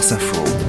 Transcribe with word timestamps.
France 0.00 0.12
Info. 0.12 0.60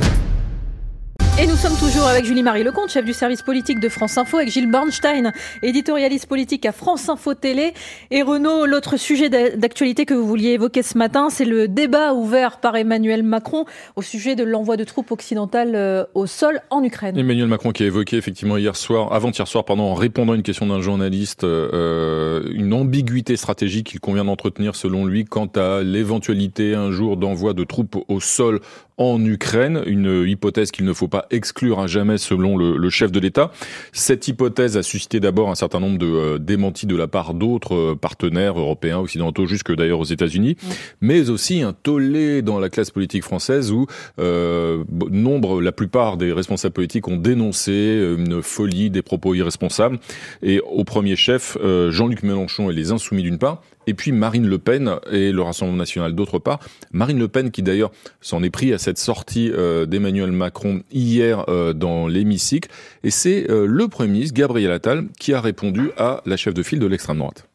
Et 1.42 1.48
nous 1.48 1.56
sommes 1.56 1.78
toujours 1.78 2.08
avec 2.08 2.24
Julie-Marie 2.26 2.64
Lecomte, 2.64 2.92
chef 2.92 3.04
du 3.04 3.14
service 3.14 3.42
politique 3.42 3.80
de 3.80 3.90
France 3.90 4.16
Info, 4.18 4.38
avec 4.38 4.52
Gilles 4.52 4.70
Bornstein, 4.70 5.32
éditorialiste 5.64 6.28
politique 6.28 6.68
à 6.68 6.72
France 6.72 7.10
Info 7.10 7.34
Télé. 7.34 7.74
Et 8.12 8.22
Renaud, 8.22 8.68
l'autre 8.68 8.96
sujet 8.98 9.30
d'actualité 9.30 10.06
que 10.06 10.14
vous 10.14 10.28
vouliez 10.28 10.50
évoquer 10.50 10.84
ce 10.84 10.98
matin, 11.00 11.30
c'est 11.32 11.46
le 11.46 11.68
débat 11.68 12.14
ouvert 12.14 12.60
par 12.60 12.76
Emmanuel 12.76 13.24
Macron 13.24 13.66
au 13.96 14.04
sujet 14.04 14.36
de 14.36 14.44
l'envoi 14.44 14.78
de 14.78 14.84
troupes 14.84 15.10
occidentales 15.12 15.74
euh, 15.74 16.04
au 16.14 16.28
sol 16.28 16.60
en 16.70 16.84
Ukraine. 16.84 17.18
Emmanuel 17.18 17.48
Macron 17.48 17.72
qui 17.72 17.82
a 17.84 17.86
évoqué 17.88 18.18
effectivement 18.18 18.58
hier 18.58 18.76
soir, 18.76 19.12
avant-hier 19.12 19.48
soir, 19.48 19.66
pardon, 19.66 19.84
en 19.84 19.96
répondant 19.96 20.34
à 20.34 20.36
une 20.36 20.44
question 20.44 20.68
d'un 20.68 20.82
journaliste, 20.82 21.44
euh, 21.44 22.44
une 22.54 22.72
ambiguïté 22.72 23.36
stratégique 23.36 23.88
qu'il 23.88 24.00
convient 24.00 24.26
d'entretenir 24.26 24.76
selon 24.76 25.06
lui 25.06 25.26
quant 25.26 25.50
à 25.56 25.82
l'éventualité 25.82 26.76
un 26.76 26.92
jour 26.92 27.18
d'envoi 27.18 27.54
de 27.54 27.64
troupes 27.64 27.98
au 28.10 28.20
sol 28.20 28.60
en 28.98 29.24
Ukraine, 29.26 29.82
une 29.86 30.26
hypothèse 30.28 30.72
qu'il 30.72 30.86
ne 30.86 30.94
faut 30.94 31.08
pas 31.08 31.26
exclure 31.32 31.80
à 31.80 31.88
jamais 31.88 32.18
selon 32.18 32.58
le, 32.58 32.90
chef 32.90 33.12
de 33.12 33.20
l'État. 33.20 33.52
Cette 33.94 34.28
hypothèse 34.28 34.78
a 34.78 34.84
suscité 34.84 35.20
d'abord 35.20 35.50
un 35.50 35.56
certain 35.56 35.80
nombre 35.80 35.98
de 35.98 36.06
euh, 36.06 36.38
démentis 36.38 36.86
de 36.86 36.96
la 36.96 37.08
part 37.08 37.34
d'autres 37.34 37.76
euh, 37.76 37.96
partenaires 37.96 38.60
européens, 38.60 39.00
occidentaux, 39.00 39.46
jusque 39.46 39.74
d'ailleurs 39.74 40.00
aux 40.00 40.06
États-Unis, 40.06 40.58
mais 41.00 41.30
aussi 41.30 41.62
un 41.62 41.74
tollé 41.74 42.42
dans 42.42 42.60
la 42.60 42.70
classe 42.70 42.92
politique 42.92 43.24
française 43.24 43.72
où 43.72 43.88
euh, 44.20 44.84
nombre, 45.10 45.62
la 45.62 45.72
plupart 45.72 46.18
des 46.18 46.34
responsables 46.34 46.74
politiques 46.74 47.08
ont 47.08 47.18
dénoncé 47.18 47.72
une 48.18 48.42
folie, 48.42 48.90
des 48.90 49.02
propos 49.02 49.34
irresponsables, 49.34 50.00
et 50.44 50.60
au 50.60 50.84
premier 50.84 51.16
chef, 51.16 51.58
Jean-Luc 51.90 52.24
Mélenchon 52.24 52.70
et 52.70 52.74
les 52.74 52.92
Insoumis 52.92 53.24
d'une 53.24 53.38
part, 53.38 53.62
et 53.88 53.94
puis 53.94 54.12
Marine 54.12 54.48
Le 54.48 54.58
Pen 54.58 54.96
et 55.12 55.32
le 55.32 55.42
Rassemblement 55.42 55.78
national 55.78 56.14
d'autre 56.14 56.40
part. 56.40 56.60
Marine 56.92 57.20
Le 57.20 57.28
Pen 57.28 57.52
qui 57.52 57.64
d'ailleurs 57.64 57.92
s'en 58.22 58.44
est 58.44 58.50
pris 58.50 58.74
à 58.74 58.78
cette 58.78 58.98
sortie 58.98 59.52
euh, 59.52 59.86
d'Emmanuel 59.86 60.32
Macron 60.32 60.84
hier 60.92 61.46
euh, 61.50 61.74
dans 61.74 62.08
l'hémicycle. 62.08 62.70
Et 63.04 63.12
c'est 63.12 63.50
euh, 63.50 63.66
le 63.66 63.88
Premier 63.88 64.12
ministre 64.12 64.36
Gabriel 64.36 64.72
Attal 64.72 65.08
qui 65.20 65.34
a 65.34 65.42
répondu 65.42 65.92
à 65.98 66.22
la 66.26 66.38
chef 66.38 66.54
de 66.54 66.64
file 66.64 66.80
de 66.80 66.88
l'extrême 66.88 67.18
droite. 67.18 67.46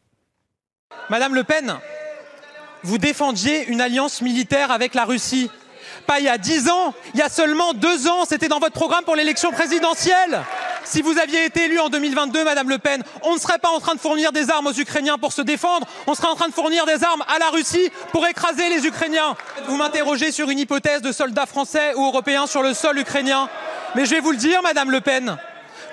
Madame 1.09 1.35
Le 1.35 1.43
Pen, 1.43 1.75
vous 2.83 2.97
défendiez 2.97 3.67
une 3.67 3.81
alliance 3.81 4.21
militaire 4.21 4.71
avec 4.71 4.93
la 4.93 5.05
Russie. 5.05 5.49
Pas 6.05 6.19
il 6.19 6.25
y 6.25 6.29
a 6.29 6.37
dix 6.37 6.69
ans, 6.69 6.93
il 7.13 7.19
y 7.19 7.23
a 7.23 7.29
seulement 7.29 7.73
deux 7.73 8.07
ans, 8.07 8.25
c'était 8.25 8.47
dans 8.47 8.59
votre 8.59 8.73
programme 8.73 9.03
pour 9.03 9.15
l'élection 9.15 9.51
présidentielle. 9.51 10.41
Si 10.89 11.01
vous 11.01 11.19
aviez 11.19 11.43
été 11.43 11.65
élu 11.65 11.79
en 11.79 11.89
2022, 11.89 12.45
Madame 12.45 12.69
Le 12.69 12.77
Pen, 12.77 13.03
on 13.23 13.33
ne 13.33 13.39
serait 13.39 13.57
pas 13.59 13.67
en 13.67 13.81
train 13.81 13.93
de 13.93 13.99
fournir 13.99 14.31
des 14.31 14.49
armes 14.49 14.67
aux 14.67 14.73
Ukrainiens 14.73 15.17
pour 15.17 15.33
se 15.33 15.41
défendre, 15.41 15.85
on 16.07 16.15
serait 16.15 16.29
en 16.29 16.35
train 16.35 16.47
de 16.47 16.53
fournir 16.53 16.85
des 16.85 17.03
armes 17.03 17.25
à 17.27 17.39
la 17.39 17.49
Russie 17.49 17.91
pour 18.13 18.25
écraser 18.25 18.69
les 18.69 18.85
Ukrainiens. 18.85 19.35
Vous 19.67 19.75
m'interrogez 19.75 20.31
sur 20.31 20.49
une 20.49 20.59
hypothèse 20.59 21.01
de 21.01 21.11
soldats 21.11 21.45
français 21.45 21.93
ou 21.95 22.05
européens 22.05 22.47
sur 22.47 22.63
le 22.63 22.73
sol 22.73 22.97
ukrainien. 22.99 23.49
Mais 23.95 24.05
je 24.05 24.11
vais 24.11 24.21
vous 24.21 24.31
le 24.31 24.37
dire, 24.37 24.61
Madame 24.61 24.89
Le 24.89 25.01
Pen, 25.01 25.37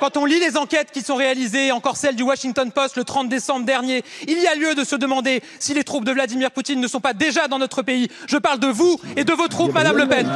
quand 0.00 0.16
on 0.16 0.24
lit 0.24 0.40
les 0.40 0.56
enquêtes 0.56 0.90
qui 0.92 1.02
sont 1.02 1.16
réalisées, 1.16 1.72
encore 1.72 1.96
celle 1.96 2.16
du 2.16 2.22
Washington 2.22 2.70
Post 2.72 2.96
le 2.96 3.04
30 3.04 3.28
décembre 3.28 3.66
dernier, 3.66 4.02
il 4.26 4.40
y 4.40 4.46
a 4.46 4.54
lieu 4.54 4.74
de 4.74 4.84
se 4.84 4.96
demander 4.96 5.42
si 5.58 5.74
les 5.74 5.84
troupes 5.84 6.04
de 6.04 6.12
Vladimir 6.12 6.50
Poutine 6.50 6.80
ne 6.80 6.88
sont 6.88 7.00
pas 7.00 7.12
déjà 7.12 7.48
dans 7.48 7.58
notre 7.58 7.82
pays. 7.82 8.08
Je 8.28 8.36
parle 8.36 8.60
de 8.60 8.66
vous 8.66 9.00
et 9.16 9.24
de 9.24 9.32
vos 9.32 9.48
troupes, 9.48 9.74
Madame 9.74 9.96
Le 9.96 10.06
Pen. 10.06 10.28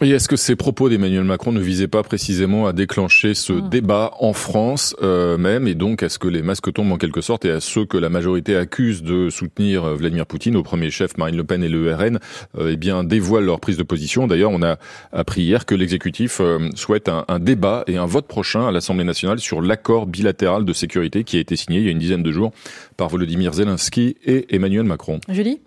Et 0.00 0.10
est-ce 0.10 0.28
que 0.28 0.36
ces 0.36 0.56
propos 0.56 0.88
d'Emmanuel 0.88 1.24
Macron 1.24 1.52
ne 1.52 1.60
visaient 1.60 1.88
pas 1.88 2.02
précisément 2.02 2.66
à 2.66 2.72
déclencher 2.72 3.34
ce 3.34 3.52
mmh. 3.52 3.68
débat 3.68 4.12
en 4.20 4.32
France 4.32 4.94
euh, 5.02 5.36
même 5.36 5.68
Et 5.68 5.74
donc, 5.74 6.02
est-ce 6.02 6.18
que 6.18 6.28
les 6.28 6.42
masques 6.42 6.72
tombent 6.72 6.92
en 6.92 6.98
quelque 6.98 7.20
sorte 7.20 7.44
et 7.44 7.50
à 7.50 7.60
ceux 7.60 7.84
que 7.84 7.96
la 7.96 8.08
majorité 8.08 8.56
accuse 8.56 9.02
de 9.02 9.30
soutenir 9.30 9.84
euh, 9.84 9.94
Vladimir 9.94 10.26
Poutine, 10.26 10.56
au 10.56 10.62
premier 10.62 10.90
chef 10.90 11.16
Marine 11.16 11.36
Le 11.36 11.44
Pen 11.44 11.62
et 11.62 11.68
le 11.68 11.94
RN, 11.94 12.18
euh, 12.58 12.70
eh 12.72 12.76
bien, 12.76 13.04
dévoilent 13.04 13.44
leur 13.44 13.60
prise 13.60 13.76
de 13.76 13.82
position 13.82 14.26
D'ailleurs, 14.26 14.50
on 14.50 14.62
a 14.62 14.76
appris 15.12 15.42
hier 15.42 15.66
que 15.66 15.74
l'exécutif 15.74 16.40
souhaite 16.74 17.08
un, 17.08 17.24
un 17.28 17.38
débat 17.38 17.84
et 17.86 17.96
un 17.96 18.06
vote 18.06 18.26
prochain 18.26 18.66
à 18.66 18.70
l'Assemblée 18.70 18.93
nationale 19.02 19.40
sur 19.40 19.60
l'accord 19.60 20.06
bilatéral 20.06 20.64
de 20.64 20.72
sécurité 20.72 21.24
qui 21.24 21.36
a 21.36 21.40
été 21.40 21.56
signé 21.56 21.80
il 21.80 21.84
y 21.86 21.88
a 21.88 21.90
une 21.90 21.98
dizaine 21.98 22.22
de 22.22 22.30
jours 22.30 22.52
par 22.96 23.08
Volodymyr 23.08 23.52
Zelensky 23.52 24.16
et 24.24 24.54
Emmanuel 24.54 24.84
Macron. 24.84 25.20
Julie? 25.28 25.58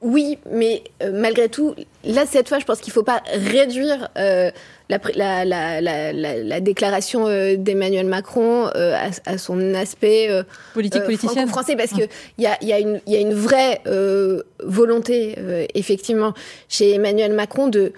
Oui, 0.00 0.38
mais 0.50 0.84
euh, 1.02 1.10
malgré 1.12 1.48
tout, 1.48 1.74
là, 2.04 2.24
cette 2.24 2.48
fois, 2.48 2.60
je 2.60 2.64
pense 2.64 2.80
qu'il 2.80 2.92
ne 2.92 2.94
faut 2.94 3.02
pas 3.02 3.20
réduire 3.32 4.08
euh, 4.16 4.50
la, 4.88 5.44
la, 5.44 6.60
déclaration 6.60 7.26
euh, 7.26 7.56
d'Emmanuel 7.56 8.06
Macron 8.06 8.66
à, 8.66 9.38
son 9.38 9.74
aspect 9.74 10.28
politique 10.72 11.02
politicien 11.02 11.46
français, 11.48 11.74
parce 11.74 11.90
qu'il 11.90 12.08
y 12.38 12.46
a, 12.46 12.56
y, 12.62 12.72
a 12.72 12.78
y 12.78 13.16
a 13.16 13.20
une 13.20 13.34
vraie 13.34 13.82
volonté, 14.62 15.36
effectivement, 15.74 16.32
chez 16.68 16.94
Emmanuel 16.94 17.32
Macron 17.32 17.66
de 17.66 17.92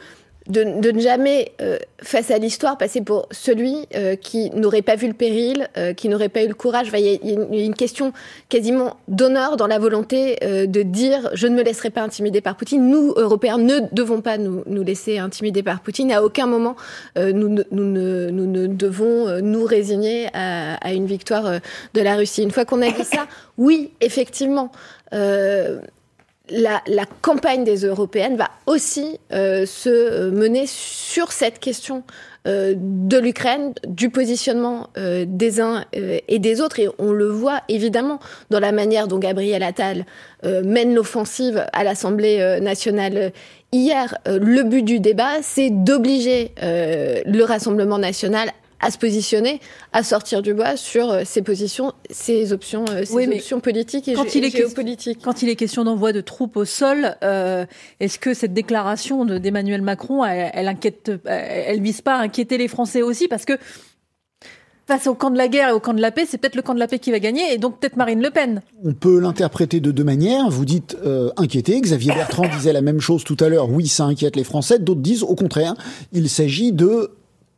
de, 0.51 0.91
ne 0.91 1.01
jamais, 1.01 1.53
euh, 1.61 1.79
face 2.03 2.31
à 2.31 2.39
l'histoire, 2.39 2.77
passer 2.77 3.01
pour 3.01 3.29
celui 3.31 3.87
euh, 3.95 4.17
qui 4.17 4.51
n'aurait 4.51 4.83
pas 4.83 4.97
vu 4.97 5.07
le 5.07 5.15
péril, 5.15 5.69
euh, 5.77 5.93
qui 5.93 6.09
n'aurait 6.09 6.29
pas 6.29 6.43
eu 6.43 6.49
le 6.49 6.55
courage. 6.55 6.89
Il 6.93 7.01
y, 7.01 7.63
a 7.63 7.65
une 7.65 7.75
question 7.75 8.13
quasiment 8.49 8.97
d'honneur 9.09 9.57
dans 9.57 9.67
la 9.67 9.79
volonté 9.79 10.39
de 10.43 10.83
dire 10.83 11.31
je 11.35 11.47
ne 11.47 11.55
me 11.55 11.63
laisserai 11.63 11.91
pas 11.91 12.03
intimider 12.03 12.41
par 12.41 12.57
Poutine. 12.57 12.89
Nous, 12.89 13.15
Européens, 13.17 13.59
ne 13.59 13.81
devons 13.93 14.21
pas 14.21 14.39
nous, 14.39 14.83
laisser 14.83 15.19
intimider 15.19 15.63
par 15.63 15.81
Poutine. 15.81 16.11
À 16.13 16.23
aucun 16.23 16.47
moment, 16.47 16.77
nous, 17.17 17.49
ne, 17.49 18.67
devons 18.67 19.41
nous 19.41 19.65
résigner 19.65 20.29
à, 20.35 20.93
une 20.93 21.07
victoire 21.07 21.61
de 21.95 22.01
la 22.01 22.17
Russie. 22.17 22.43
Une 22.43 22.51
fois 22.51 22.65
qu'on 22.65 22.83
a 22.83 22.91
dit 22.91 23.05
ça, 23.05 23.27
oui, 23.57 23.93
effectivement 24.01 24.73
la, 26.51 27.05
campagne 27.23 27.65
des 27.65 27.85
européennes 27.85 28.37
va 28.37 28.51
aussi 28.67 29.19
euh, 29.33 29.67
se 29.67 29.89
euh, 29.89 30.31
mener 30.31 30.65
sur 30.67 31.33
cette 31.33 31.59
question 31.59 32.03
euh, 32.47 32.75
de 32.77 33.19
l'Ukraine, 33.19 33.75
du 33.87 34.11
positionnement 34.11 34.89
des 34.97 35.61
uns 35.61 35.85
et 35.93 36.39
des 36.39 36.61
autres. 36.61 36.81
Et 36.81 36.89
on 36.99 37.13
le 37.13 37.29
voit 37.29 37.61
évidemment 37.69 38.19
dans 38.51 38.61
la 38.61 38.73
manière 38.73 39.09
dont 39.09 39.19
Gabriel 39.19 39.63
Attal 39.63 40.07
mène 40.43 40.95
l'offensive 40.95 41.67
à 41.73 41.85
l'Assemblée 41.85 42.59
nationale 42.61 43.33
hier. 43.73 44.17
le 44.27 44.63
but 44.63 44.83
du 44.83 45.01
débat, 45.01 45.43
c'est 45.43 45.69
d'obliger 45.71 46.55
le 46.63 47.43
Rassemblement 47.43 47.99
national 47.99 48.51
à 48.81 48.91
se 48.91 48.99
positionner, 48.99 49.61
à 49.93 50.03
sortir 50.03 50.43
du 50.43 50.55
bois 50.55 50.77
sur 50.77 51.11
euh, 51.11 51.23
ses 51.25 51.43
positions, 51.43 51.93
ses 52.11 52.53
options, 52.53 52.85
euh, 52.91 53.05
ses 53.05 53.29
options 53.29 53.61
politiques 53.61 54.09
et, 54.09 54.15
quand 54.15 54.35
il 54.35 54.45
est 54.45 54.51
géopolitiques. 54.51 55.21
Quand 55.23 55.43
il 55.43 55.49
est 55.49 55.57
question 55.57 55.85
d'envoi 55.85 56.13
de 56.13 56.21
troupes 56.21 56.57
au 56.57 56.65
sol, 56.65 57.17
euh, 57.23 57.67
est-ce 58.01 58.19
que 58.19 58.35
cette 58.35 58.55
déclaration 58.55 59.25
d'Emmanuel 59.25 59.83
Macron, 59.83 60.25
elle, 60.25 60.51
elle 60.55 60.69
inquiète, 60.69 61.13
elle 61.25 61.83
vise 61.83 62.01
pas 62.01 62.17
à 62.17 62.21
inquiéter 62.21 62.59
les 62.59 62.69
Français 62.69 63.03
aussi 63.03 63.29
parce 63.29 63.45
que 63.45 63.59
face 64.91 65.07
au 65.07 65.15
camp 65.15 65.31
de 65.31 65.39
la 65.39 65.47
guerre 65.47 65.69
et 65.69 65.73
au 65.73 65.79
camp 65.79 65.95
de 65.95 66.01
la 66.01 66.11
paix, 66.11 66.25
c'est 66.29 66.37
peut-être 66.37 66.57
le 66.57 66.63
camp 66.63 66.75
de 66.75 66.81
la 66.81 66.89
paix 66.89 66.99
qui 66.99 67.13
va 67.13 67.21
gagner, 67.21 67.55
et 67.55 67.59
donc 67.59 67.79
peut-être 67.79 67.97
Marine 67.97 68.21
Le 68.21 68.31
Pen. 68.31 68.61
On 68.85 68.93
peut 68.93 69.21
l'interpréter 69.21 69.79
de 69.79 69.93
deux 69.93 70.03
manières. 70.03 70.51
Vous 70.51 70.65
dites 70.65 70.97
euh, 71.07 71.31
inquiété. 71.37 71.81
Xavier 71.81 72.13
Bertrand 72.13 72.49
disait 72.49 72.73
la 72.73 72.81
même 72.81 72.99
chose 72.99 73.23
tout 73.23 73.37
à 73.39 73.49
l'heure. 73.49 73.71
Oui, 73.71 73.87
ça 73.87 74.05
inquiète 74.05 74.35
les 74.35 74.43
Français. 74.43 74.81
D'autres 74.81 75.01
disent 75.01 75.23
au 75.23 75.37
contraire, 75.37 75.75
il 76.13 76.29
s'agit 76.29 76.73
de 76.73 77.13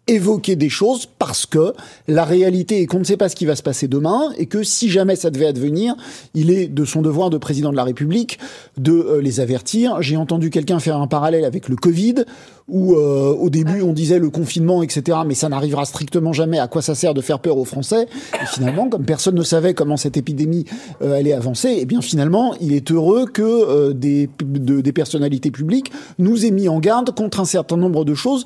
évoquer 0.08 0.56
des 0.56 0.68
choses 0.68 1.06
parce 1.18 1.46
que 1.46 1.74
la 2.08 2.24
réalité 2.24 2.82
est 2.82 2.86
qu'on 2.86 2.98
ne 2.98 3.04
sait 3.04 3.16
pas 3.16 3.28
ce 3.28 3.36
qui 3.36 3.46
va 3.46 3.54
se 3.54 3.62
passer 3.62 3.86
demain 3.86 4.32
et 4.36 4.46
que 4.46 4.62
si 4.64 4.90
jamais 4.90 5.14
ça 5.14 5.30
devait 5.30 5.46
advenir, 5.46 5.94
il 6.34 6.50
est 6.50 6.66
de 6.66 6.84
son 6.84 7.02
devoir 7.02 7.30
de 7.30 7.38
président 7.38 7.70
de 7.70 7.76
la 7.76 7.84
République 7.84 8.38
de 8.76 8.92
euh, 8.92 9.20
les 9.20 9.38
avertir. 9.40 10.02
J'ai 10.02 10.16
entendu 10.16 10.50
quelqu'un 10.50 10.80
faire 10.80 10.96
un 10.96 11.06
parallèle 11.06 11.44
avec 11.44 11.68
le 11.68 11.76
Covid 11.76 12.24
où 12.68 12.94
euh, 12.94 13.34
au 13.34 13.50
début 13.50 13.82
on 13.82 13.92
disait 13.92 14.18
le 14.18 14.30
confinement, 14.30 14.82
etc. 14.82 15.18
Mais 15.26 15.34
ça 15.34 15.48
n'arrivera 15.48 15.84
strictement 15.84 16.32
jamais. 16.32 16.58
À 16.58 16.68
quoi 16.68 16.82
ça 16.82 16.94
sert 16.94 17.14
de 17.14 17.20
faire 17.20 17.38
peur 17.38 17.58
aux 17.58 17.64
Français? 17.64 18.06
Et 18.40 18.46
finalement, 18.46 18.88
comme 18.88 19.04
personne 19.04 19.34
ne 19.34 19.42
savait 19.42 19.74
comment 19.74 19.96
cette 19.96 20.16
épidémie 20.16 20.64
euh, 21.02 21.18
allait 21.18 21.32
avancer, 21.32 21.76
eh 21.78 21.84
bien 21.84 22.00
finalement, 22.00 22.54
il 22.60 22.72
est 22.72 22.90
heureux 22.90 23.26
que 23.26 23.42
euh, 23.42 23.92
des, 23.92 24.28
des 24.42 24.92
personnalités 24.92 25.50
publiques 25.50 25.92
nous 26.18 26.46
aient 26.46 26.50
mis 26.50 26.68
en 26.68 26.78
garde 26.80 27.14
contre 27.14 27.40
un 27.40 27.44
certain 27.44 27.76
nombre 27.76 28.04
de 28.04 28.14
choses 28.14 28.44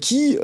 qui 0.00 0.36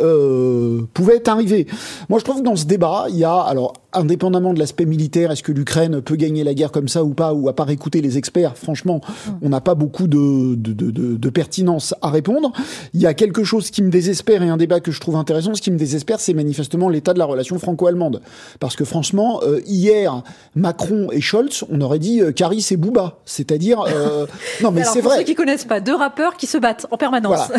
pouvaient 0.95 1.29
arriver. 1.29 1.67
Moi, 2.09 2.19
je 2.19 2.25
trouve 2.25 2.39
que 2.39 2.45
dans 2.45 2.57
ce 2.57 2.67
débat, 2.67 3.07
il 3.09 3.17
y 3.17 3.25
a 3.25 3.37
alors 3.37 3.75
indépendamment 3.93 4.53
de 4.53 4.59
l'aspect 4.59 4.85
militaire, 4.85 5.31
est-ce 5.31 5.43
que 5.43 5.53
l'Ukraine 5.53 6.03
peut 6.03 6.17
gagner 6.17 6.45
la 6.45 6.53
guerre 6.53 6.71
comme 6.71 6.89
ça 6.89 7.05
ou 7.05 7.15
pas, 7.15 7.33
ou 7.33 7.49
à 7.49 7.55
part 7.55 7.71
écouter 7.71 8.01
les 8.01 8.19
experts, 8.19 8.57
franchement, 8.57 9.01
on 9.41 9.49
n'a 9.49 9.61
pas 9.61 9.75
beaucoup 9.75 10.07
de, 10.07 10.55
de, 10.55 10.73
de, 10.73 11.17
de, 11.17 11.31
pertinence 11.31 11.95
à 12.03 12.11
répondre. 12.11 12.53
Il 12.93 13.01
y 13.01 13.07
a 13.07 13.15
quelque 13.15 13.45
chose 13.45 13.71
qui 13.71 13.83
me 13.83 13.91
désespère 13.91 14.43
et 14.43 14.49
un 14.49 14.57
débat 14.57 14.81
que 14.81 14.93
je 14.93 15.01
trouve 15.01 15.17
intéressant. 15.17 15.55
Ce 15.55 15.63
qui 15.63 15.71
me 15.71 15.79
désespère, 15.79 16.21
c'est 16.21 16.35
manifestement 16.35 16.89
l'état 16.89 17.15
de 17.15 17.19
la 17.19 17.25
relation 17.25 17.59
franco-allemande. 17.59 18.21
Parce 18.61 18.77
que 18.77 18.85
franchement, 18.85 19.41
euh, 19.43 19.61
hier, 19.67 20.23
Macron 20.55 21.09
et 21.11 21.21
Scholz, 21.21 21.65
on 21.71 21.81
aurait 21.81 21.99
dit 21.99 22.21
euh, 22.21 22.33
Caris 22.33 22.67
et 22.71 22.77
Bouba. 22.77 23.19
C'est-à-dire... 23.25 23.81
Euh, 23.81 24.27
non 24.63 24.71
mais 24.71 24.85
c'est 24.85 25.01
vrai. 25.01 25.03
Pour 25.03 25.13
ceux 25.19 25.25
qui 25.25 25.35
connaissent 25.35 25.65
pas, 25.65 25.81
deux 25.81 25.95
rappeurs 25.95 26.37
qui 26.37 26.47
se 26.47 26.59
battent 26.59 26.87
en 26.91 26.97
permanence. 26.99 27.51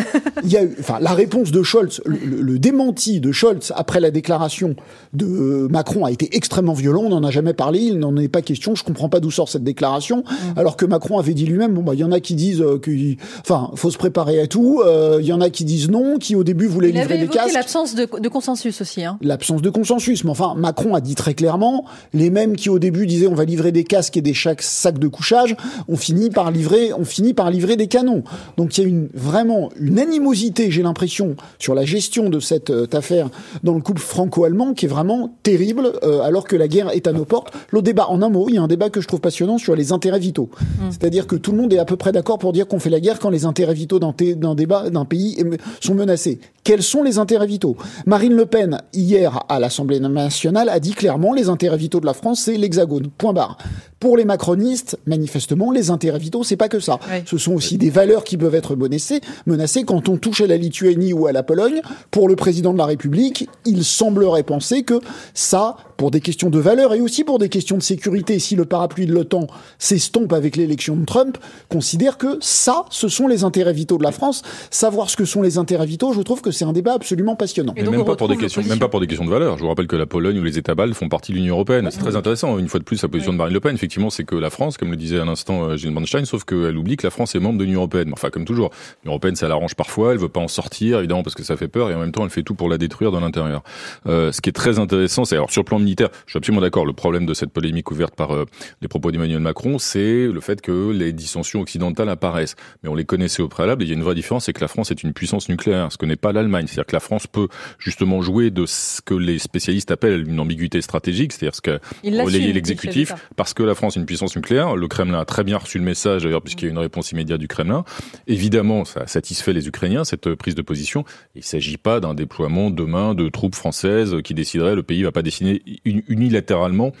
Il 0.44 0.50
y 0.50 0.56
a, 0.56 0.62
enfin, 0.78 0.98
la 1.00 1.12
réponse 1.12 1.50
de 1.50 1.62
Scholz, 1.62 2.00
le, 2.04 2.18
le 2.40 2.58
démenti 2.70 3.20
de 3.20 3.32
Scholz 3.32 3.72
après 3.74 4.00
la 4.00 4.10
déclaration 4.10 4.76
de 5.12 5.66
Macron 5.70 6.04
a 6.04 6.10
été 6.10 6.28
extrêmement 6.36 6.72
violent. 6.72 7.02
On 7.04 7.08
n'en 7.08 7.24
a 7.24 7.30
jamais 7.30 7.52
parlé. 7.52 7.80
Il 7.80 7.98
n'en 7.98 8.16
est 8.16 8.28
pas 8.28 8.42
question. 8.42 8.74
Je 8.74 8.84
comprends 8.84 9.08
pas 9.08 9.20
d'où 9.20 9.30
sort 9.30 9.48
cette 9.48 9.64
déclaration. 9.64 10.18
Mm. 10.18 10.58
Alors 10.58 10.76
que 10.76 10.86
Macron 10.86 11.18
avait 11.18 11.34
dit 11.34 11.46
lui-même, 11.46 11.74
bon, 11.74 11.82
bah, 11.82 11.94
il 11.94 12.00
y 12.00 12.04
en 12.04 12.12
a 12.12 12.20
qui 12.20 12.34
disent 12.34 12.60
euh, 12.62 12.78
qu'il, 12.78 13.16
enfin, 13.40 13.70
faut 13.74 13.90
se 13.90 13.98
préparer 13.98 14.40
à 14.40 14.46
tout. 14.46 14.82
Euh, 14.84 15.18
il 15.20 15.26
y 15.26 15.32
en 15.32 15.40
a 15.40 15.50
qui 15.50 15.64
disent 15.64 15.90
non, 15.90 16.18
qui 16.18 16.36
au 16.36 16.44
début 16.44 16.66
voulaient 16.66 16.90
Il 16.90 16.94
livrer 16.94 17.04
avait 17.04 17.16
des 17.18 17.24
évoqué 17.24 17.38
casques. 17.38 17.54
l'absence 17.54 17.94
de, 17.94 18.06
de 18.20 18.28
consensus 18.28 18.80
aussi. 18.80 19.04
Hein. 19.04 19.18
L'absence 19.20 19.62
de 19.62 19.70
consensus. 19.70 20.24
Mais 20.24 20.30
enfin, 20.30 20.54
Macron 20.56 20.94
a 20.94 21.00
dit 21.00 21.14
très 21.16 21.34
clairement, 21.34 21.84
les 22.12 22.30
mêmes 22.30 22.54
qui 22.56 22.70
au 22.70 22.78
début 22.78 23.06
disaient 23.06 23.26
on 23.26 23.34
va 23.34 23.44
livrer 23.44 23.72
des 23.72 23.84
casques 23.84 24.16
et 24.16 24.22
des 24.22 24.34
sacs 24.34 24.98
de 24.98 25.08
couchage, 25.08 25.56
on 25.88 25.96
finit 25.96 26.30
par 26.30 26.50
livrer, 26.50 26.92
on 26.92 27.04
finit 27.04 27.34
par 27.34 27.50
livrer 27.50 27.76
des 27.76 27.88
canons. 27.88 28.22
Donc 28.56 28.78
il 28.78 28.82
y 28.82 28.84
a 28.84 28.88
une, 28.88 29.08
vraiment 29.14 29.70
une 29.80 29.98
animosité, 29.98 30.70
j'ai 30.70 30.82
l'impression, 30.82 31.36
sur 31.58 31.74
la 31.74 31.84
gestion 31.84 32.28
de 32.28 32.40
cette 32.40 32.59
euh, 32.68 32.86
affaire 32.92 33.30
dans 33.62 33.72
le 33.72 33.80
couple 33.80 34.02
franco-allemand 34.02 34.74
qui 34.74 34.84
est 34.84 34.88
vraiment 34.88 35.32
terrible, 35.42 35.92
euh, 36.02 36.20
alors 36.20 36.44
que 36.44 36.56
la 36.56 36.68
guerre 36.68 36.90
est 36.90 37.06
à 37.06 37.12
nos 37.12 37.24
portes. 37.24 37.54
Le 37.70 37.80
débat, 37.80 38.08
en 38.08 38.20
un 38.20 38.28
mot, 38.28 38.46
il 38.48 38.56
y 38.56 38.58
a 38.58 38.62
un 38.62 38.68
débat 38.68 38.90
que 38.90 39.00
je 39.00 39.08
trouve 39.08 39.20
passionnant 39.20 39.56
sur 39.56 39.74
les 39.74 39.92
intérêts 39.92 40.18
vitaux. 40.18 40.50
C'est-à-dire 40.90 41.26
que 41.26 41.36
tout 41.36 41.52
le 41.52 41.58
monde 41.58 41.72
est 41.72 41.78
à 41.78 41.84
peu 41.84 41.96
près 41.96 42.12
d'accord 42.12 42.38
pour 42.38 42.52
dire 42.52 42.66
qu'on 42.66 42.78
fait 42.78 42.90
la 42.90 43.00
guerre 43.00 43.18
quand 43.18 43.30
les 43.30 43.44
intérêts 43.44 43.74
vitaux 43.74 43.98
d'un 43.98 44.54
débat, 44.54 44.90
d'un 44.90 45.04
pays 45.04 45.42
sont 45.80 45.94
menacés. 45.94 46.40
Quels 46.62 46.82
sont 46.82 47.02
les 47.02 47.18
intérêts 47.18 47.46
vitaux? 47.46 47.76
Marine 48.04 48.34
Le 48.34 48.44
Pen, 48.44 48.80
hier 48.92 49.44
à 49.48 49.58
l'Assemblée 49.58 49.98
nationale, 49.98 50.68
a 50.68 50.78
dit 50.78 50.92
clairement 50.92 51.32
les 51.32 51.48
intérêts 51.48 51.78
vitaux 51.78 52.00
de 52.00 52.06
la 52.06 52.12
France, 52.12 52.42
c'est 52.42 52.56
l'hexagone. 52.56 53.08
Point 53.16 53.32
barre. 53.32 53.56
Pour 53.98 54.16
les 54.16 54.24
macronistes, 54.24 54.98
manifestement, 55.06 55.72
les 55.72 55.90
intérêts 55.90 56.18
vitaux, 56.18 56.42
c'est 56.42 56.56
pas 56.56 56.68
que 56.68 56.80
ça. 56.80 56.98
Oui. 57.10 57.18
Ce 57.26 57.36
sont 57.38 57.52
aussi 57.52 57.76
des 57.76 57.90
valeurs 57.90 58.24
qui 58.24 58.36
peuvent 58.36 58.54
être 58.54 58.74
menacées, 58.74 59.20
menacées 59.46 59.84
quand 59.84 60.08
on 60.08 60.16
touche 60.16 60.40
à 60.40 60.46
la 60.46 60.56
Lituanie 60.56 61.12
ou 61.12 61.26
à 61.26 61.32
la 61.32 61.42
Pologne. 61.42 61.82
Pour 62.10 62.28
le 62.28 62.36
président 62.36 62.49
de 62.50 62.78
la 62.78 62.84
République, 62.86 63.48
il 63.64 63.84
semblerait 63.84 64.42
penser 64.42 64.82
que 64.82 65.00
ça, 65.34 65.76
pour 65.96 66.10
des 66.10 66.20
questions 66.20 66.50
de 66.50 66.58
valeurs 66.58 66.94
et 66.94 67.00
aussi 67.00 67.24
pour 67.24 67.38
des 67.38 67.48
questions 67.48 67.76
de 67.76 67.82
sécurité, 67.82 68.38
si 68.38 68.56
le 68.56 68.64
parapluie 68.64 69.06
de 69.06 69.12
l'OTAN 69.12 69.46
s'estompe 69.78 70.32
avec 70.32 70.56
l'élection 70.56 70.96
de 70.96 71.04
Trump, 71.04 71.38
considère 71.68 72.18
que 72.18 72.38
ça, 72.40 72.84
ce 72.90 73.08
sont 73.08 73.26
les 73.26 73.44
intérêts 73.44 73.72
vitaux 73.72 73.98
de 73.98 74.02
la 74.02 74.12
France. 74.12 74.42
Savoir 74.70 75.10
ce 75.10 75.16
que 75.16 75.24
sont 75.24 75.42
les 75.42 75.58
intérêts 75.58 75.86
vitaux, 75.86 76.12
je 76.12 76.20
trouve 76.20 76.42
que 76.42 76.50
c'est 76.50 76.64
un 76.64 76.72
débat 76.72 76.94
absolument 76.94 77.36
passionnant. 77.36 77.72
Et 77.76 77.82
même 77.82 78.04
pas 78.04 78.16
pour 78.16 78.28
des 78.28 78.36
questions, 78.36 78.62
même 78.62 78.78
pas 78.78 78.88
pour 78.88 79.00
des 79.00 79.06
questions 79.06 79.24
de 79.24 79.30
valeur. 79.30 79.56
Je 79.56 79.62
vous 79.62 79.68
rappelle 79.68 79.86
que 79.86 79.96
la 79.96 80.06
Pologne 80.06 80.38
ou 80.38 80.44
les 80.44 80.58
États 80.58 80.74
baltes 80.74 80.94
font 80.94 81.08
partie 81.08 81.32
de 81.32 81.36
l'Union 81.36 81.54
européenne. 81.54 81.88
C'est 81.90 82.00
très 82.00 82.16
intéressant. 82.16 82.58
Une 82.58 82.68
fois 82.68 82.80
de 82.80 82.84
plus, 82.84 83.02
la 83.02 83.08
position 83.08 83.32
de 83.32 83.38
Marine 83.38 83.54
Le 83.54 83.60
Pen, 83.60 83.74
effectivement, 83.74 84.10
c'est 84.10 84.24
que 84.24 84.34
la 84.34 84.50
France, 84.50 84.76
comme 84.76 84.90
le 84.90 84.96
disait 84.96 85.20
à 85.20 85.24
l'instant 85.24 85.64
euh, 85.64 85.76
Gilles 85.76 85.92
Bernstein, 85.92 86.24
sauf 86.24 86.44
qu'elle 86.44 86.76
oublie 86.76 86.96
que 86.96 87.06
la 87.06 87.10
France 87.10 87.34
est 87.34 87.40
membre 87.40 87.58
de 87.58 87.64
l'Union 87.64 87.80
européenne. 87.80 88.10
Enfin, 88.12 88.30
comme 88.30 88.44
toujours, 88.44 88.70
l'Union 89.02 89.12
européenne, 89.12 89.36
ça 89.36 89.48
l'arrange 89.48 89.74
parfois. 89.74 90.12
Elle 90.12 90.18
veut 90.18 90.28
pas 90.28 90.40
en 90.40 90.48
sortir, 90.48 90.98
évidemment, 90.98 91.22
parce 91.22 91.34
que 91.34 91.44
ça 91.44 91.56
fait 91.56 91.68
peur, 91.68 91.90
et 91.90 91.94
en 91.94 92.00
même 92.00 92.12
temps, 92.12 92.24
elle 92.24 92.30
fait 92.30 92.39
tout 92.44 92.54
pour 92.54 92.68
la 92.68 92.78
détruire 92.78 93.12
de 93.12 93.18
l'intérieur. 93.18 93.62
Euh, 94.06 94.32
ce 94.32 94.40
qui 94.40 94.50
est 94.50 94.54
très 94.54 94.78
intéressant, 94.78 95.24
c'est 95.24 95.36
alors 95.36 95.50
sur 95.50 95.62
le 95.62 95.66
plan 95.66 95.78
militaire, 95.78 96.08
je 96.26 96.32
suis 96.32 96.38
absolument 96.38 96.60
d'accord. 96.60 96.86
Le 96.86 96.92
problème 96.92 97.26
de 97.26 97.34
cette 97.34 97.52
polémique 97.52 97.90
ouverte 97.90 98.14
par 98.14 98.34
euh, 98.34 98.44
les 98.80 98.88
propos 98.88 99.10
d'Emmanuel 99.10 99.40
Macron, 99.40 99.78
c'est 99.78 100.26
le 100.26 100.40
fait 100.40 100.60
que 100.60 100.90
les 100.90 101.12
dissensions 101.12 101.60
occidentales 101.60 102.08
apparaissent. 102.08 102.56
Mais 102.82 102.88
on 102.88 102.94
les 102.94 103.04
connaissait 103.04 103.42
au 103.42 103.48
préalable. 103.48 103.82
Et 103.82 103.86
il 103.86 103.88
y 103.88 103.92
a 103.92 103.96
une 103.96 104.02
vraie 104.02 104.14
différence, 104.14 104.46
c'est 104.46 104.52
que 104.52 104.60
la 104.60 104.68
France 104.68 104.90
est 104.90 105.02
une 105.02 105.12
puissance 105.12 105.48
nucléaire, 105.48 105.92
ce 105.92 105.98
que 105.98 106.06
n'est 106.06 106.16
pas 106.16 106.32
l'Allemagne. 106.32 106.66
C'est-à-dire 106.66 106.86
que 106.86 106.96
la 106.96 107.00
France 107.00 107.26
peut 107.26 107.48
justement 107.78 108.22
jouer 108.22 108.50
de 108.50 108.66
ce 108.66 109.00
que 109.02 109.14
les 109.14 109.38
spécialistes 109.38 109.90
appellent 109.90 110.28
une 110.28 110.40
ambiguïté 110.40 110.80
stratégique, 110.80 111.32
c'est-à-dire 111.32 111.54
ce 111.54 111.60
qu'a 111.60 111.78
relayé 112.02 112.48
le 112.48 112.52
l'exécutif, 112.54 113.12
parce 113.36 113.54
que 113.54 113.62
la 113.62 113.74
France 113.74 113.96
est 113.96 114.00
une 114.00 114.06
puissance 114.06 114.36
nucléaire. 114.36 114.76
Le 114.76 114.88
Kremlin 114.88 115.20
a 115.20 115.24
très 115.24 115.44
bien 115.44 115.58
reçu 115.58 115.78
le 115.78 115.84
message, 115.84 116.22
d'ailleurs, 116.22 116.42
puisqu'il 116.42 116.64
y 116.64 116.66
a 116.66 116.68
eu 116.68 116.72
une 116.72 116.78
réponse 116.78 117.12
immédiate 117.12 117.40
du 117.40 117.48
Kremlin. 117.48 117.84
Évidemment, 118.26 118.84
ça 118.84 119.06
satisfait 119.06 119.52
les 119.52 119.68
Ukrainiens, 119.68 120.04
cette 120.04 120.34
prise 120.34 120.54
de 120.54 120.62
position. 120.62 121.04
Il 121.34 121.40
ne 121.40 121.44
s'agit 121.44 121.76
pas 121.76 122.00
d'un 122.00 122.14
déploiement 122.30 122.70
demain 122.70 123.14
de 123.14 123.28
troupes 123.28 123.56
françaises 123.56 124.16
qui 124.22 124.34
décideraient, 124.34 124.76
le 124.76 124.84
pays 124.84 125.02
va 125.02 125.10
pas 125.10 125.22
décider 125.22 125.62
uni- 125.84 126.04
unilatéralement 126.06 126.92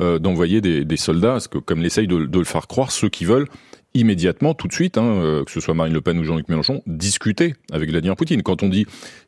euh, 0.00 0.18
d'envoyer 0.18 0.62
des, 0.62 0.86
des 0.86 0.96
soldats, 0.96 1.32
parce 1.32 1.48
que 1.48 1.58
comme 1.58 1.82
l'essayent 1.82 2.06
de, 2.06 2.24
de 2.24 2.38
le 2.38 2.44
faire 2.44 2.66
croire 2.66 2.90
ceux 2.90 3.10
qui 3.10 3.26
veulent 3.26 3.48
immédiatement, 3.92 4.54
tout 4.54 4.66
de 4.66 4.72
suite, 4.72 4.96
hein, 4.96 5.04
euh, 5.04 5.44
que 5.44 5.50
ce 5.50 5.60
soit 5.60 5.74
Marine 5.74 5.92
Le 5.92 6.00
Pen 6.00 6.18
ou 6.18 6.24
Jean-Luc 6.24 6.48
Mélenchon, 6.48 6.82
discuter 6.86 7.54
avec 7.70 7.90
Vladimir 7.90 8.16
Poutine. 8.16 8.42
Quand 8.42 8.62
on 8.62 8.68
dit 8.68 8.86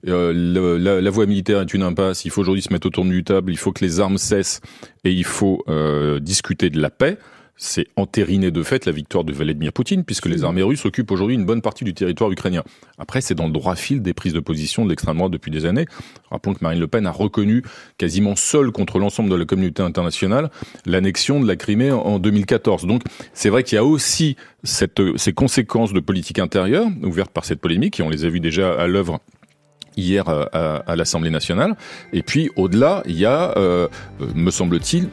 euh, 0.09 0.33
la, 0.79 1.01
la 1.01 1.11
voie 1.11 1.27
militaire 1.27 1.61
est 1.61 1.75
une 1.75 1.83
impasse, 1.83 2.25
il 2.25 2.31
faut 2.31 2.41
aujourd'hui 2.41 2.63
se 2.63 2.73
mettre 2.73 2.87
autour 2.87 3.05
d'une 3.05 3.23
table, 3.23 3.53
il 3.53 3.59
faut 3.59 3.73
que 3.73 3.85
les 3.85 4.01
armes 4.01 4.19
cessent 4.19 4.63
et 5.05 5.13
il 5.13 5.25
faut 5.25 5.63
euh, 5.69 6.21
discuter 6.21 6.71
de 6.71 6.81
la 6.81 6.89
paix, 6.91 7.19
c'est 7.63 7.89
entériner 7.97 8.51
de 8.51 8.63
fait 8.63 8.87
la 8.87 8.93
victoire 8.93 9.23
de 9.23 9.35
Vladimir 9.35 9.71
Poutine, 9.75 10.03
puisque 10.03 10.25
les 10.25 10.45
armées 10.45 10.63
russes 10.63 10.87
occupent 10.87 11.11
aujourd'hui 11.11 11.35
une 11.37 11.45
bonne 11.45 11.61
partie 11.61 11.85
du 11.85 11.93
territoire 11.93 12.31
ukrainien. 12.33 12.65
Après, 12.97 13.21
c'est 13.21 13.35
dans 13.35 13.45
le 13.47 13.53
droit 13.53 13.77
fil 13.77 14.01
des 14.01 14.15
prises 14.15 14.33
de 14.33 14.41
position 14.41 14.83
de 14.87 14.89
l'extrême 14.89 15.19
droite 15.19 15.31
depuis 15.31 15.51
des 15.51 15.67
années. 15.67 15.85
Rappelons 16.31 16.55
que 16.55 16.61
Marine 16.63 16.81
Le 16.81 16.87
Pen 16.87 17.07
a 17.07 17.11
reconnu, 17.11 17.63
quasiment 17.99 18.35
seule 18.35 18.73
contre 18.73 18.99
l'ensemble 18.99 19.29
de 19.29 19.35
la 19.37 19.45
communauté 19.45 19.83
internationale, 19.83 20.51
l'annexion 20.87 21.39
de 21.39 21.47
la 21.47 21.57
Crimée 21.57 21.91
en- 21.93 21.99
en 22.01 22.19
2014. 22.19 22.87
Donc, 22.87 23.03
c'est 23.35 23.51
vrai 23.51 23.63
qu'il 23.63 23.77
y 23.77 23.79
a 23.79 23.85
aussi 23.85 24.37
cette, 24.65 25.03
ces 25.19 25.35
conséquences 25.35 25.93
de 25.93 26.01
politique 26.01 26.39
intérieure, 26.39 26.87
ouvertes 27.03 27.31
par 27.31 27.45
cette 27.45 27.61
polémique, 27.61 28.01
et 28.01 28.03
on 28.03 28.09
les 28.09 28.25
a 28.25 28.31
vues 28.31 28.41
déjà 28.41 28.73
à 28.73 28.87
l'œuvre 28.87 29.21
hier 29.99 30.27
à, 30.31 30.77
à 30.77 30.97
l'Assemblée 30.97 31.31
nationale. 31.31 31.77
Et 32.15 32.23
puis 32.23 32.49
au-delà, 32.57 33.03
il 33.05 33.19
y 33.19 33.27
a, 33.27 33.53
euh, 33.59 33.87
euh, 34.23 34.27
me 34.35 34.51
semble-t-il, 34.51 35.09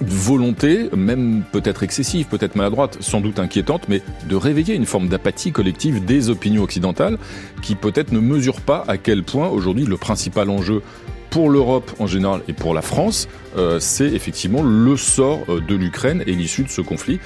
volonté, 0.00 0.88
même 0.96 1.42
peut-être 1.52 1.82
excessive, 1.82 2.26
peut-être 2.26 2.56
maladroite, 2.56 2.98
sans 3.00 3.20
doute 3.20 3.38
inquiétante, 3.38 3.88
mais 3.88 4.02
de 4.28 4.36
réveiller 4.36 4.74
une 4.74 4.86
forme 4.86 5.08
d'apathie 5.08 5.52
collective 5.52 6.04
des 6.04 6.30
opinions 6.30 6.62
occidentales 6.62 7.18
qui 7.62 7.74
peut-être 7.74 8.12
ne 8.12 8.20
mesurent 8.20 8.60
pas 8.60 8.84
à 8.88 8.96
quel 8.96 9.22
point 9.22 9.48
aujourd'hui 9.48 9.84
le 9.84 9.96
principal 9.96 10.50
enjeu 10.50 10.82
pour 11.30 11.50
l'Europe 11.50 11.90
en 11.98 12.06
général 12.06 12.40
et 12.48 12.52
pour 12.52 12.74
la 12.74 12.82
France, 12.82 13.28
euh, 13.56 13.78
c'est 13.80 14.06
effectivement 14.06 14.62
le 14.62 14.96
sort 14.96 15.40
euh, 15.48 15.60
de 15.60 15.74
l'Ukraine 15.74 16.22
et 16.26 16.32
l'issue 16.32 16.62
de 16.62 16.70
ce 16.70 16.80
conflit. 16.80 17.20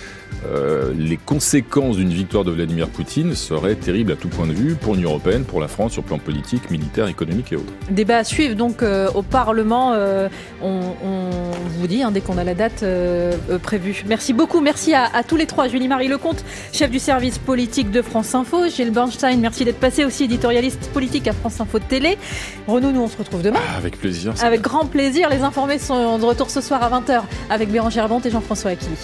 Euh, 0.47 0.93
les 0.99 1.17
conséquences 1.17 1.97
d'une 1.97 2.13
victoire 2.13 2.45
de 2.45 2.51
Vladimir 2.51 2.89
Poutine 2.89 3.35
seraient 3.35 3.75
terribles 3.77 4.13
à 4.13 4.17
tout 4.17 4.29
point 4.29 4.47
de 4.47 4.53
vue 4.53 4.75
pour 4.75 4.95
l'Union 4.95 5.11
européenne, 5.11 5.45
pour 5.45 5.61
la 5.61 5.69
France, 5.69 5.93
sur 5.93 6.03
le 6.03 6.07
plan 6.09 6.19
politique, 6.19 6.71
militaire, 6.71 7.07
économique 7.09 7.53
et 7.53 7.57
autres. 7.57 7.73
Débat 7.91 8.19
à 8.19 8.25
suivre 8.25 8.55
donc 8.57 8.83
euh, 8.83 9.09
au 9.15 9.23
Parlement. 9.23 9.93
euh, 9.95 10.29
on, 10.61 10.81
on 11.05 11.31
vous 11.79 11.87
dit 11.87 12.03
hein, 12.03 12.11
dès 12.11 12.21
qu'on 12.21 12.39
a 12.39 12.45
la 12.45 12.55
date 12.55 12.85
prévue. 13.63 14.05
Merci 14.07 14.33
beaucoup. 14.33 14.61
Merci 14.61 14.95
à, 14.95 15.05
à 15.15 15.23
tous 15.23 15.37
les 15.37 15.47
trois. 15.47 15.69
Julie-Marie 15.69 16.09
Lecomte, 16.09 16.45
chef 16.73 16.91
du 16.91 16.99
service 16.99 17.39
politique 17.39 17.91
de 17.91 18.03
France 18.03 18.35
Info. 18.35 18.69
Gilles 18.69 18.91
Bernstein, 18.91 19.39
merci 19.41 19.65
d'être 19.65 19.81
passé 19.81 20.05
aussi 20.05 20.25
éditorialiste 20.25 20.91
politique 20.93 21.29
à 21.29 21.33
France 21.33 21.61
Info 21.61 21.79
Télé. 21.79 22.19
Renaud, 22.67 22.91
nous 22.93 23.01
on 23.01 23.09
se 23.09 23.17
retrouve 23.17 23.43
demain. 23.43 23.61
Ah, 23.73 23.77
avec 23.79 23.99
plaisir. 23.99 24.35
Avec 24.43 24.61
grand 24.61 24.87
plaisir. 24.87 25.29
Les 25.31 25.43
informés 25.43 25.79
sont 25.79 26.19
de 26.19 26.25
retour 26.25 26.51
ce 26.51 26.61
soir 26.61 26.83
à 26.83 26.91
20h 27.01 27.23
avec 27.51 27.71
Bérangère 27.71 28.09
Bonte 28.09 28.27
et 28.27 28.31
Jean-François 28.31 28.73
Aquili. 28.73 28.97